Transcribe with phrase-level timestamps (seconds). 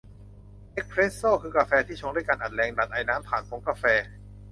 [0.71, 3.83] เอสเพรสโซ่ คือกาแฟที่ชงด้วยการอัดแรงดันไอน้ำผ่านผงกาแฟ